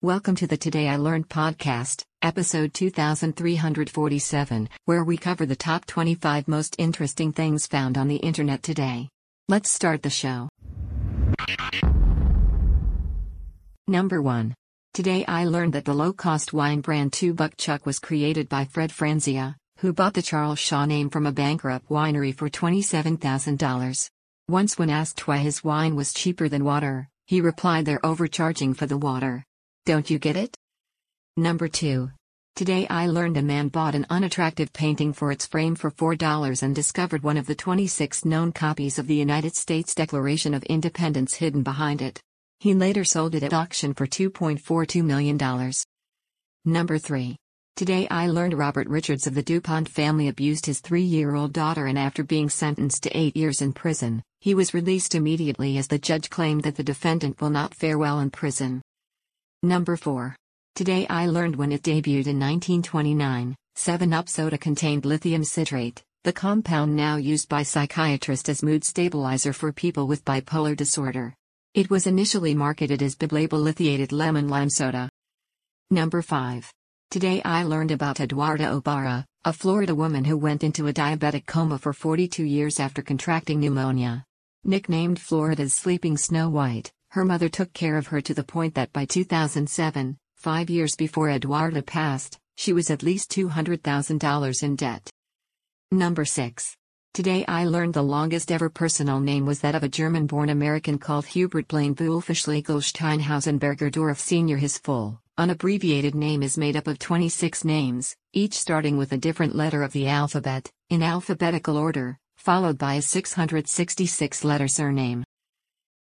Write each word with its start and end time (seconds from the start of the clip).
Welcome 0.00 0.36
to 0.36 0.46
the 0.46 0.56
Today 0.56 0.88
I 0.88 0.94
Learned 0.94 1.28
podcast, 1.28 2.04
episode 2.22 2.72
2347, 2.72 4.68
where 4.84 5.02
we 5.02 5.16
cover 5.16 5.44
the 5.44 5.56
top 5.56 5.86
25 5.86 6.46
most 6.46 6.76
interesting 6.78 7.32
things 7.32 7.66
found 7.66 7.98
on 7.98 8.06
the 8.06 8.14
internet 8.14 8.62
today. 8.62 9.08
Let's 9.48 9.72
start 9.72 10.04
the 10.04 10.08
show. 10.08 10.48
Number 13.88 14.22
1. 14.22 14.54
Today 14.94 15.24
I 15.26 15.46
learned 15.46 15.72
that 15.72 15.84
the 15.84 15.94
low 15.94 16.12
cost 16.12 16.52
wine 16.52 16.80
brand 16.80 17.12
Two 17.12 17.34
Buck 17.34 17.56
Chuck 17.56 17.84
was 17.84 17.98
created 17.98 18.48
by 18.48 18.66
Fred 18.66 18.90
Franzia, 18.90 19.56
who 19.78 19.92
bought 19.92 20.14
the 20.14 20.22
Charles 20.22 20.60
Shaw 20.60 20.84
name 20.84 21.10
from 21.10 21.26
a 21.26 21.32
bankrupt 21.32 21.88
winery 21.88 22.32
for 22.32 22.48
$27,000. 22.48 24.10
Once, 24.48 24.78
when 24.78 24.90
asked 24.90 25.26
why 25.26 25.38
his 25.38 25.64
wine 25.64 25.96
was 25.96 26.14
cheaper 26.14 26.48
than 26.48 26.62
water, 26.62 27.08
he 27.26 27.40
replied 27.40 27.84
they're 27.84 28.06
overcharging 28.06 28.74
for 28.74 28.86
the 28.86 28.96
water. 28.96 29.44
Don't 29.88 30.10
you 30.10 30.18
get 30.18 30.36
it? 30.36 30.54
Number 31.38 31.66
2. 31.66 32.10
Today 32.54 32.86
I 32.90 33.06
learned 33.06 33.38
a 33.38 33.42
man 33.42 33.68
bought 33.68 33.94
an 33.94 34.04
unattractive 34.10 34.70
painting 34.74 35.14
for 35.14 35.32
its 35.32 35.46
frame 35.46 35.74
for 35.74 35.90
$4 35.90 36.62
and 36.62 36.74
discovered 36.74 37.22
one 37.22 37.38
of 37.38 37.46
the 37.46 37.54
26 37.54 38.26
known 38.26 38.52
copies 38.52 38.98
of 38.98 39.06
the 39.06 39.14
United 39.14 39.56
States 39.56 39.94
Declaration 39.94 40.52
of 40.52 40.62
Independence 40.64 41.32
hidden 41.36 41.62
behind 41.62 42.02
it. 42.02 42.20
He 42.60 42.74
later 42.74 43.02
sold 43.02 43.34
it 43.34 43.42
at 43.42 43.54
auction 43.54 43.94
for 43.94 44.06
$2.42 44.06 45.02
million. 45.02 45.72
Number 46.66 46.98
3. 46.98 47.36
Today 47.74 48.06
I 48.10 48.26
learned 48.26 48.58
Robert 48.58 48.88
Richards 48.88 49.26
of 49.26 49.34
the 49.34 49.42
DuPont 49.42 49.88
family 49.88 50.28
abused 50.28 50.66
his 50.66 50.80
three 50.80 51.00
year 51.00 51.34
old 51.34 51.54
daughter, 51.54 51.86
and 51.86 51.98
after 51.98 52.22
being 52.22 52.50
sentenced 52.50 53.04
to 53.04 53.16
eight 53.16 53.38
years 53.38 53.62
in 53.62 53.72
prison, 53.72 54.22
he 54.42 54.54
was 54.54 54.74
released 54.74 55.14
immediately 55.14 55.78
as 55.78 55.88
the 55.88 55.98
judge 55.98 56.28
claimed 56.28 56.64
that 56.64 56.76
the 56.76 56.84
defendant 56.84 57.40
will 57.40 57.48
not 57.48 57.72
fare 57.72 57.96
well 57.96 58.20
in 58.20 58.28
prison. 58.28 58.82
Number 59.64 59.96
4. 59.96 60.36
Today 60.76 61.04
I 61.10 61.26
learned 61.26 61.56
when 61.56 61.72
it 61.72 61.82
debuted 61.82 62.28
in 62.28 62.38
1929, 62.38 63.56
7-Up 63.76 64.28
soda 64.28 64.56
contained 64.56 65.04
lithium 65.04 65.42
citrate, 65.42 66.00
the 66.22 66.32
compound 66.32 66.94
now 66.94 67.16
used 67.16 67.48
by 67.48 67.64
psychiatrists 67.64 68.48
as 68.48 68.62
mood 68.62 68.84
stabilizer 68.84 69.52
for 69.52 69.72
people 69.72 70.06
with 70.06 70.24
bipolar 70.24 70.76
disorder. 70.76 71.34
It 71.74 71.90
was 71.90 72.06
initially 72.06 72.54
marketed 72.54 73.02
as 73.02 73.16
Bib-Label 73.16 73.58
lithiated 73.58 74.12
lemon 74.12 74.46
lime 74.46 74.70
soda. 74.70 75.10
Number 75.90 76.22
5. 76.22 76.72
Today 77.10 77.42
I 77.44 77.64
learned 77.64 77.90
about 77.90 78.20
Edwarda 78.20 78.70
O'Bara, 78.70 79.24
a 79.44 79.52
Florida 79.52 79.92
woman 79.92 80.24
who 80.24 80.36
went 80.36 80.62
into 80.62 80.86
a 80.86 80.92
diabetic 80.92 81.46
coma 81.46 81.78
for 81.78 81.92
42 81.92 82.44
years 82.44 82.78
after 82.78 83.02
contracting 83.02 83.58
pneumonia. 83.58 84.24
Nicknamed 84.62 85.20
Florida's 85.20 85.74
Sleeping 85.74 86.16
Snow 86.16 86.48
White, 86.48 86.92
her 87.10 87.24
mother 87.24 87.48
took 87.48 87.72
care 87.72 87.96
of 87.96 88.08
her 88.08 88.20
to 88.20 88.34
the 88.34 88.44
point 88.44 88.74
that 88.74 88.92
by 88.92 89.06
2007, 89.06 90.18
five 90.36 90.68
years 90.68 90.94
before 90.94 91.30
Edwarda 91.30 91.82
passed, 91.82 92.38
she 92.56 92.72
was 92.72 92.90
at 92.90 93.02
least 93.02 93.30
$200,000 93.30 94.62
in 94.62 94.76
debt. 94.76 95.10
Number 95.90 96.26
6. 96.26 96.76
Today 97.14 97.46
I 97.48 97.64
learned 97.64 97.94
the 97.94 98.02
longest 98.02 98.52
ever 98.52 98.68
personal 98.68 99.20
name 99.20 99.46
was 99.46 99.60
that 99.60 99.74
of 99.74 99.82
a 99.82 99.88
German 99.88 100.26
born 100.26 100.50
American 100.50 100.98
called 100.98 101.24
Hubert 101.26 101.66
Blaine 101.68 101.94
Wolfeschlegelsteinhausenbergerdorff 101.94 104.18
Sr. 104.18 104.58
His 104.58 104.76
full, 104.78 105.18
unabbreviated 105.38 106.14
name 106.14 106.42
is 106.42 106.58
made 106.58 106.76
up 106.76 106.86
of 106.86 106.98
26 106.98 107.64
names, 107.64 108.14
each 108.34 108.52
starting 108.54 108.98
with 108.98 109.12
a 109.12 109.18
different 109.18 109.56
letter 109.56 109.82
of 109.82 109.92
the 109.92 110.08
alphabet, 110.08 110.70
in 110.90 111.02
alphabetical 111.02 111.78
order, 111.78 112.18
followed 112.36 112.76
by 112.76 112.94
a 112.94 113.02
666 113.02 114.44
letter 114.44 114.68
surname. 114.68 115.24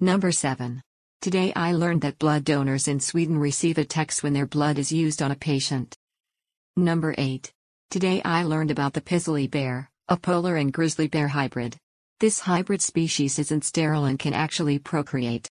Number 0.00 0.32
7. 0.32 0.80
Today 1.22 1.52
I 1.54 1.70
learned 1.70 2.00
that 2.00 2.18
blood 2.18 2.42
donors 2.42 2.88
in 2.88 2.98
Sweden 2.98 3.38
receive 3.38 3.78
a 3.78 3.84
text 3.84 4.24
when 4.24 4.32
their 4.32 4.44
blood 4.44 4.76
is 4.76 4.90
used 4.90 5.22
on 5.22 5.30
a 5.30 5.36
patient. 5.36 5.96
Number 6.76 7.14
8. 7.16 7.52
Today 7.92 8.20
I 8.24 8.42
learned 8.42 8.72
about 8.72 8.92
the 8.92 9.00
Pizzly 9.00 9.48
bear, 9.48 9.88
a 10.08 10.16
polar 10.16 10.56
and 10.56 10.72
grizzly 10.72 11.06
bear 11.06 11.28
hybrid. 11.28 11.76
This 12.18 12.40
hybrid 12.40 12.82
species 12.82 13.38
isn't 13.38 13.64
sterile 13.64 14.06
and 14.06 14.18
can 14.18 14.32
actually 14.32 14.80
procreate. 14.80 15.48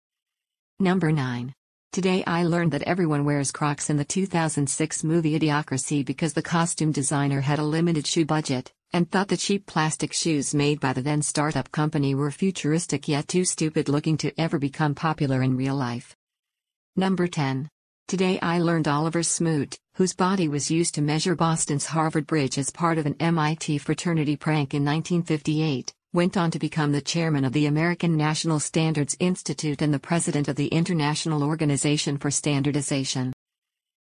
Number 0.78 1.09
9. 1.09 1.53
Today 1.94 2.22
I 2.28 2.44
learned 2.44 2.74
that 2.74 2.84
everyone 2.84 3.24
wears 3.24 3.53
Crocs 3.53 3.90
in 3.90 3.95
the 3.95 4.03
2006 4.03 5.06
movie 5.06 5.40
Idiocracy 5.40 6.06
because 6.06 6.34
the 6.34 6.41
costume 6.41 6.91
designer 6.91 7.40
had 7.40 7.59
a 7.59 7.63
limited 7.63 8.06
shoe 8.06 8.25
budget, 8.25 8.74
and 8.94 9.09
thought 9.09 9.28
the 9.28 9.38
cheap 9.38 9.66
plastic 9.66 10.13
shoes 10.13 10.53
made 10.53 10.79
by 10.79 10.94
the 10.94 11.02
then 11.02 11.22
startup 11.22 11.72
company 11.72 12.13
were 12.13 12.31
futuristic 12.31 13.07
yet 13.07 13.28
too 13.28 13.46
stupid 13.46 13.88
looking 13.88 14.18
to 14.18 14.40
ever 14.40 14.59
become 14.59 14.94
popular 14.94 15.41
in 15.41 15.56
real 15.56 15.75
life. 15.75 16.16
Number 16.96 17.28
10. 17.28 17.69
Today 18.07 18.38
I 18.41 18.59
learned 18.59 18.90
Oliver 18.90 19.24
Smoot, 19.24 19.78
whose 19.96 20.13
body 20.13 20.50
was 20.50 20.69
used 20.69 20.96
to 20.96 21.01
measure 21.01 21.35
Boston's 21.35 21.85
Harvard 21.85 22.28
Bridge 22.28 22.57
as 22.57 22.69
part 22.69 22.97
of 22.97 23.06
an 23.06 23.16
MIT 23.19 23.78
fraternity 23.78 24.35
prank 24.35 24.74
in 24.74 24.84
1958, 24.84 25.94
went 26.12 26.35
on 26.35 26.51
to 26.51 26.59
become 26.59 26.91
the 26.91 27.00
chairman 27.00 27.46
of 27.46 27.53
the 27.53 27.68
American 27.68 28.18
National 28.18 28.59
Standards 28.59 29.16
Institute 29.22 29.81
and 29.81 29.94
the 29.94 30.00
president 30.00 30.50
of 30.50 30.57
the 30.57 30.68
International 30.68 31.41
Organization 31.41 32.18
for 32.18 32.30
Standardization. 32.30 33.31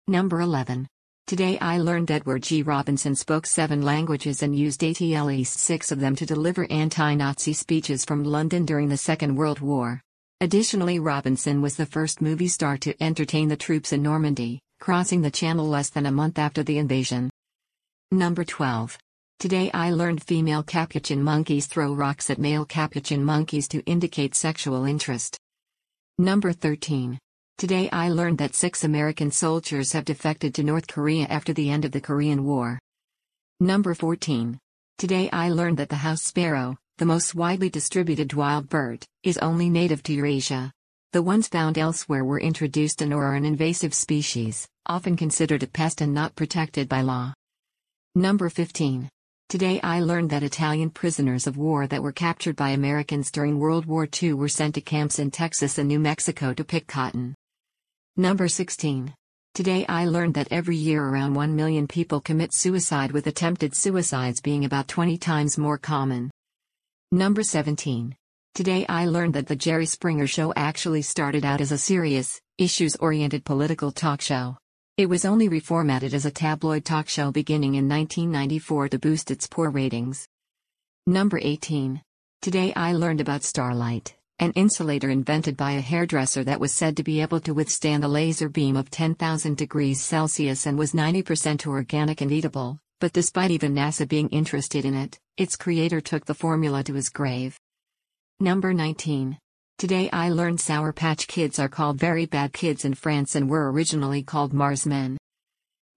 Number 0.09 0.41
11. 0.41 0.85
Today 1.25 1.57
I 1.59 1.77
learned 1.77 2.11
Edward 2.11 2.43
G. 2.43 2.63
Robinson 2.63 3.15
spoke 3.15 3.45
seven 3.45 3.81
languages 3.81 4.43
and 4.43 4.53
used 4.53 4.83
at 4.83 4.99
least 4.99 5.57
six 5.57 5.89
of 5.89 6.01
them 6.01 6.17
to 6.17 6.25
deliver 6.25 6.67
anti 6.69 7.15
Nazi 7.15 7.53
speeches 7.53 8.03
from 8.03 8.25
London 8.25 8.65
during 8.65 8.89
the 8.89 8.97
Second 8.97 9.37
World 9.37 9.61
War. 9.61 10.01
Additionally, 10.41 10.99
Robinson 10.99 11.61
was 11.61 11.77
the 11.77 11.85
first 11.85 12.21
movie 12.21 12.49
star 12.49 12.77
to 12.79 13.01
entertain 13.01 13.47
the 13.47 13.55
troops 13.55 13.93
in 13.93 14.03
Normandy, 14.03 14.59
crossing 14.81 15.21
the 15.21 15.31
channel 15.31 15.65
less 15.65 15.89
than 15.89 16.07
a 16.07 16.11
month 16.11 16.37
after 16.37 16.61
the 16.61 16.77
invasion. 16.77 17.29
Number 18.11 18.43
12. 18.43 18.97
Today 19.39 19.71
I 19.73 19.91
learned 19.91 20.21
female 20.21 20.61
capuchin 20.61 21.23
monkeys 21.23 21.67
throw 21.67 21.93
rocks 21.93 22.29
at 22.29 22.37
male 22.37 22.65
capuchin 22.65 23.23
monkeys 23.23 23.69
to 23.69 23.81
indicate 23.85 24.35
sexual 24.35 24.83
interest. 24.83 25.37
Number 26.17 26.51
13. 26.51 27.17
Today 27.57 27.89
I 27.91 28.09
learned 28.09 28.39
that 28.39 28.55
six 28.55 28.83
American 28.83 29.31
soldiers 29.31 29.93
have 29.93 30.03
defected 30.03 30.53
to 30.55 30.63
North 30.63 30.87
Korea 30.87 31.27
after 31.27 31.53
the 31.53 31.69
end 31.69 31.85
of 31.85 31.91
the 31.91 32.01
Korean 32.01 32.43
War. 32.43 32.77
Number 33.59 33.93
14. 33.93 34.59
Today 34.97 35.29
I 35.31 35.49
learned 35.49 35.77
that 35.77 35.87
the 35.87 35.95
house 35.95 36.23
sparrow, 36.23 36.75
the 36.97 37.05
most 37.05 37.35
widely 37.35 37.69
distributed 37.69 38.33
wild 38.33 38.67
bird, 38.67 39.05
is 39.23 39.37
only 39.37 39.69
native 39.69 40.03
to 40.03 40.13
Eurasia. 40.13 40.73
The 41.13 41.21
ones 41.21 41.47
found 41.47 41.77
elsewhere 41.77 42.25
were 42.25 42.39
introduced 42.39 43.01
and 43.01 43.13
or 43.13 43.23
are 43.23 43.35
an 43.35 43.45
invasive 43.45 43.93
species, 43.93 44.67
often 44.87 45.15
considered 45.15 45.63
a 45.63 45.67
pest 45.67 46.01
and 46.01 46.13
not 46.13 46.35
protected 46.35 46.89
by 46.89 47.01
law. 47.01 47.33
Number 48.13 48.49
15. 48.49 49.07
Today 49.47 49.79
I 49.81 50.01
learned 50.01 50.31
that 50.31 50.43
Italian 50.43 50.89
prisoners 50.89 51.47
of 51.47 51.55
war 51.55 51.87
that 51.87 52.03
were 52.03 52.11
captured 52.11 52.55
by 52.57 52.71
Americans 52.71 53.31
during 53.31 53.59
World 53.59 53.85
War 53.85 54.05
II 54.21 54.33
were 54.33 54.49
sent 54.49 54.75
to 54.75 54.81
camps 54.81 55.19
in 55.19 55.31
Texas 55.31 55.77
and 55.77 55.87
New 55.87 55.99
Mexico 55.99 56.53
to 56.53 56.63
pick 56.63 56.87
cotton. 56.87 57.35
Number 58.15 58.47
16. 58.47 59.11
Today 59.55 59.87
I 59.89 60.05
learned 60.05 60.35
that 60.35 60.51
every 60.51 60.75
year 60.75 61.03
around 61.03 61.33
1 61.33 61.55
million 61.55 61.87
people 61.87 62.21
commit 62.21 62.53
suicide, 62.53 63.11
with 63.11 63.25
attempted 63.25 63.73
suicides 63.75 64.39
being 64.39 64.65
about 64.65 64.87
20 64.87 65.17
times 65.17 65.57
more 65.57 65.79
common. 65.79 66.29
Number 67.11 67.41
17. 67.41 68.15
Today 68.53 68.85
I 68.87 69.07
learned 69.07 69.33
that 69.33 69.47
The 69.47 69.55
Jerry 69.55 69.87
Springer 69.87 70.27
Show 70.27 70.53
actually 70.55 71.01
started 71.01 71.43
out 71.43 71.59
as 71.59 71.71
a 71.71 71.77
serious, 71.79 72.39
issues 72.59 72.95
oriented 72.97 73.45
political 73.45 73.91
talk 73.91 74.21
show. 74.21 74.57
It 74.95 75.07
was 75.07 75.25
only 75.25 75.49
reformatted 75.49 76.13
as 76.13 76.27
a 76.27 76.31
tabloid 76.31 76.85
talk 76.85 77.09
show 77.09 77.31
beginning 77.31 77.73
in 77.73 77.89
1994 77.89 78.89
to 78.89 78.99
boost 78.99 79.31
its 79.31 79.47
poor 79.47 79.71
ratings. 79.71 80.27
Number 81.07 81.39
18. 81.41 81.99
Today 82.43 82.73
I 82.75 82.93
learned 82.93 83.21
about 83.21 83.41
Starlite 83.41 84.13
an 84.43 84.51
insulator 84.55 85.09
invented 85.09 85.55
by 85.55 85.71
a 85.71 85.79
hairdresser 85.79 86.43
that 86.43 86.59
was 86.59 86.73
said 86.73 86.97
to 86.97 87.03
be 87.03 87.21
able 87.21 87.39
to 87.39 87.53
withstand 87.53 88.03
a 88.03 88.07
laser 88.09 88.49
beam 88.49 88.75
of 88.75 88.89
10,000 88.89 89.55
degrees 89.55 90.01
Celsius 90.03 90.65
and 90.65 90.77
was 90.77 90.91
90% 90.91 91.65
organic 91.65 92.19
and 92.19 92.29
eatable, 92.29 92.77
but 92.99 93.13
despite 93.13 93.51
even 93.51 93.73
NASA 93.73 94.05
being 94.05 94.27
interested 94.31 94.83
in 94.83 94.95
it, 94.95 95.17
its 95.37 95.55
creator 95.55 96.01
took 96.01 96.25
the 96.25 96.33
formula 96.33 96.83
to 96.83 96.93
his 96.93 97.07
grave. 97.07 97.57
Number 98.41 98.73
19. 98.73 99.37
Today 99.77 100.09
I 100.11 100.27
learned 100.27 100.59
Sour 100.59 100.91
Patch 100.91 101.25
Kids 101.25 101.57
are 101.57 101.69
called 101.69 101.97
very 101.97 102.25
bad 102.25 102.51
kids 102.51 102.83
in 102.83 102.95
France 102.95 103.35
and 103.35 103.49
were 103.49 103.71
originally 103.71 104.23
called 104.23 104.51
Mars 104.51 104.85
Men. 104.85 105.17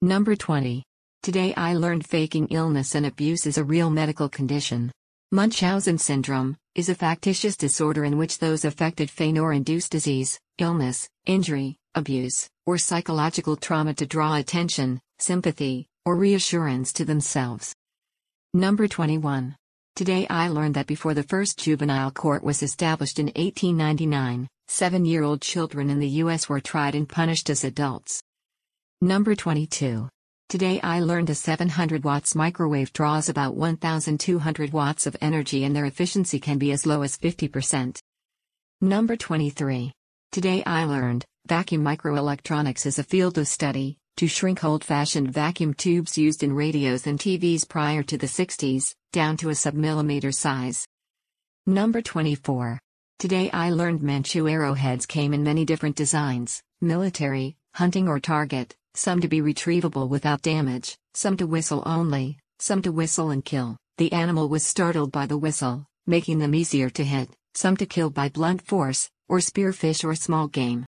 Number 0.02 0.37
20. 0.37 0.84
Today 1.25 1.52
I 1.56 1.75
learned 1.75 2.06
faking 2.06 2.46
illness 2.50 2.94
and 2.94 3.06
abuse 3.06 3.44
is 3.44 3.58
a 3.58 3.64
real 3.64 3.90
medical 3.90 4.28
condition. 4.28 4.93
Munchausen 5.32 5.99
syndrome 5.99 6.56
is 6.76 6.88
a 6.88 6.94
factitious 6.94 7.56
disorder 7.56 8.05
in 8.05 8.17
which 8.17 8.38
those 8.38 8.64
affected 8.64 9.11
feign 9.11 9.37
or 9.38 9.52
induce 9.52 9.88
disease, 9.88 10.38
illness, 10.58 11.08
injury, 11.26 11.78
abuse, 11.96 12.49
or 12.64 12.78
psychological 12.78 13.56
trauma 13.56 13.93
to 13.94 14.06
draw 14.06 14.37
attention, 14.37 15.00
sympathy, 15.19 15.88
or 16.05 16.14
reassurance 16.14 16.93
to 16.93 17.05
themselves. 17.05 17.75
Number 18.55 18.87
21. 18.87 19.56
Today 19.96 20.28
I 20.31 20.46
learned 20.46 20.76
that 20.76 20.87
before 20.87 21.12
the 21.12 21.25
first 21.25 21.58
juvenile 21.58 22.12
court 22.12 22.44
was 22.44 22.62
established 22.62 23.19
in 23.19 23.26
1899, 23.26 24.46
seven 24.69 25.05
year 25.05 25.25
old 25.25 25.40
children 25.40 25.90
in 25.90 25.99
the 25.99 26.22
U.S. 26.22 26.49
were 26.49 26.61
tried 26.61 26.94
and 26.94 27.08
punished 27.08 27.50
as 27.50 27.64
adults. 27.64 28.22
Number 29.00 29.34
22. 29.34 30.08
Today 30.48 30.81
I 30.81 31.00
learned 31.00 31.28
a 31.28 31.34
700 31.34 32.04
watts 32.04 32.37
microwave 32.37 32.93
draws 32.93 33.28
about 33.28 33.56
1200 33.56 34.72
watts 34.72 35.04
of 35.04 35.16
energy 35.20 35.64
and 35.64 35.75
their 35.75 35.87
efficiency 35.87 36.38
can 36.38 36.56
be 36.56 36.70
as 36.70 36.87
low 36.87 37.02
as 37.02 37.19
50%. 37.19 37.98
Number 38.81 39.16
23. 39.16 39.90
Today 40.31 40.62
I 40.64 40.84
learned 40.84 41.25
vacuum 41.48 41.82
microelectronics 41.82 42.87
is 42.87 43.00
a 43.00 43.02
field 43.02 43.38
of 43.38 43.48
study 43.48 43.98
to 44.19 44.28
shrink 44.28 44.62
old 44.62 44.84
fashioned 44.84 45.32
vacuum 45.32 45.75
tubes 45.75 46.16
used 46.16 46.44
in 46.44 46.52
radios 46.52 47.08
and 47.08 47.19
TVs 47.19 47.69
prior 47.69 48.04
to 48.04 48.16
the 48.16 48.28
60s, 48.28 48.94
down 49.12 49.37
to 49.38 49.48
a 49.48 49.52
submillimeter 49.52 50.32
size. 50.32 50.87
Number 51.66 52.00
24. 52.00 52.78
Today 53.19 53.50
I 53.50 53.70
learned 53.70 54.00
Manchu 54.00 54.46
arrowheads 54.48 55.06
came 55.06 55.34
in 55.34 55.43
many 55.43 55.64
different 55.64 55.96
designs 55.96 56.62
military, 56.81 57.56
hunting 57.75 58.06
or 58.06 58.20
target, 58.20 58.76
some 58.96 59.20
to 59.20 59.28
be 59.28 59.40
retrievable 59.40 60.08
without 60.08 60.43
damage, 60.43 60.96
some 61.14 61.37
to 61.37 61.46
whistle 61.46 61.84
only, 61.87 62.38
some 62.58 62.82
to 62.82 62.90
whistle 62.90 63.31
and 63.31 63.44
kill. 63.44 63.76
The 63.98 64.12
animal 64.12 64.48
was 64.48 64.64
startled 64.64 65.12
by 65.12 65.26
the 65.26 65.38
whistle, 65.38 65.87
making 66.06 66.38
them 66.38 66.54
easier 66.54 66.88
to 66.90 67.04
hit, 67.04 67.28
some 67.54 67.76
to 67.76 67.87
kill 67.87 68.10
by 68.10 68.28
blunt 68.28 68.62
force, 68.62 69.08
or 69.28 69.38
spearfish 69.38 70.04
or 70.04 70.14
small 70.14 70.48
game. 70.48 70.87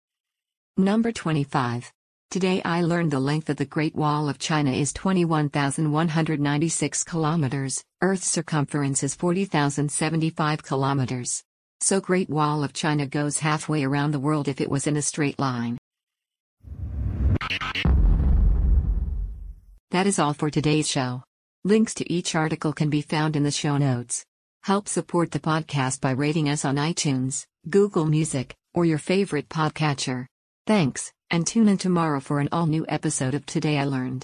Number 0.77 1.11
25. 1.11 1.91
Today 2.31 2.61
I 2.65 2.81
learned 2.81 3.11
the 3.11 3.19
length 3.19 3.49
of 3.49 3.57
the 3.57 3.65
Great 3.65 3.95
Wall 3.95 4.27
of 4.27 4.39
China 4.39 4.71
is 4.71 4.91
21,196 4.93 7.03
kilometers, 7.03 7.83
Earth's 8.01 8.29
circumference 8.29 9.03
is 9.03 9.15
40,075 9.15 10.63
kilometers. 10.63 11.43
So 11.79 12.01
Great 12.01 12.29
Wall 12.29 12.63
of 12.63 12.73
China 12.73 13.07
goes 13.07 13.39
halfway 13.39 13.83
around 13.83 14.11
the 14.11 14.19
world 14.19 14.47
if 14.47 14.59
it 14.59 14.69
was 14.69 14.85
in 14.85 14.97
a 14.97 15.01
straight 15.01 15.39
line. 15.39 15.77
That 19.91 20.07
is 20.07 20.17
all 20.17 20.33
for 20.33 20.49
today's 20.49 20.89
show. 20.89 21.23
Links 21.63 21.93
to 21.95 22.11
each 22.11 22.35
article 22.35 22.73
can 22.73 22.89
be 22.89 23.01
found 23.01 23.35
in 23.35 23.43
the 23.43 23.51
show 23.51 23.77
notes. 23.77 24.25
Help 24.63 24.87
support 24.87 25.31
the 25.31 25.39
podcast 25.39 26.01
by 26.01 26.11
rating 26.11 26.49
us 26.49 26.65
on 26.65 26.75
iTunes, 26.75 27.45
Google 27.69 28.05
Music, 28.05 28.55
or 28.73 28.85
your 28.85 28.97
favorite 28.97 29.47
podcatcher. 29.47 30.25
Thanks, 30.65 31.13
and 31.29 31.45
tune 31.45 31.69
in 31.69 31.77
tomorrow 31.77 32.19
for 32.19 32.39
an 32.39 32.49
all 32.51 32.65
new 32.65 32.85
episode 32.89 33.35
of 33.35 33.45
Today 33.45 33.77
I 33.77 33.85
Learned. 33.85 34.13